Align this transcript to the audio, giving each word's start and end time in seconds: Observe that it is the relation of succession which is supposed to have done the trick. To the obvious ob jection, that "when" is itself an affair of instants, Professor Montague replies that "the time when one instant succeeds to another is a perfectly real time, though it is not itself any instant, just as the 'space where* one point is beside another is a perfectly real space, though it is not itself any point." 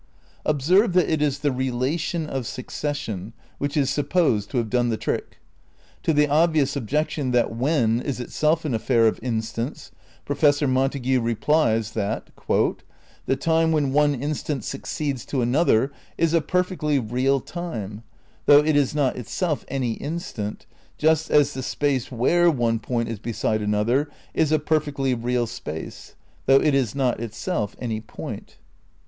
Observe 0.47 0.93
that 0.93 1.07
it 1.07 1.21
is 1.21 1.37
the 1.37 1.51
relation 1.51 2.25
of 2.25 2.47
succession 2.47 3.33
which 3.59 3.77
is 3.77 3.87
supposed 3.87 4.49
to 4.49 4.57
have 4.57 4.67
done 4.67 4.89
the 4.89 4.97
trick. 4.97 5.37
To 6.01 6.11
the 6.11 6.27
obvious 6.27 6.75
ob 6.75 6.87
jection, 6.89 7.31
that 7.33 7.55
"when" 7.55 8.01
is 8.01 8.19
itself 8.19 8.65
an 8.65 8.73
affair 8.73 9.05
of 9.07 9.19
instants, 9.21 9.91
Professor 10.25 10.67
Montague 10.67 11.21
replies 11.21 11.91
that 11.91 12.31
"the 12.47 13.35
time 13.35 13.71
when 13.71 13.93
one 13.93 14.15
instant 14.15 14.63
succeeds 14.63 15.23
to 15.25 15.43
another 15.43 15.91
is 16.17 16.33
a 16.33 16.41
perfectly 16.41 16.97
real 16.97 17.39
time, 17.39 18.01
though 18.47 18.65
it 18.65 18.75
is 18.75 18.95
not 18.95 19.17
itself 19.17 19.63
any 19.67 19.91
instant, 19.93 20.65
just 20.97 21.29
as 21.29 21.53
the 21.53 21.61
'space 21.61 22.11
where* 22.11 22.49
one 22.49 22.79
point 22.79 23.07
is 23.07 23.19
beside 23.19 23.61
another 23.61 24.09
is 24.33 24.51
a 24.51 24.57
perfectly 24.57 25.13
real 25.13 25.45
space, 25.45 26.15
though 26.47 26.59
it 26.59 26.73
is 26.73 26.95
not 26.95 27.19
itself 27.19 27.75
any 27.79 28.01
point." 28.01 28.57